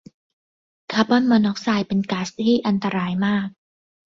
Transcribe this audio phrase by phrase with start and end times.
[0.91, 3.47] คอร์บอนมอนอกไซด์เป็นก๊าซที่อันตรายมาก